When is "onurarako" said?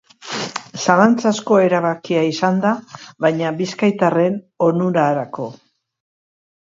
4.69-5.47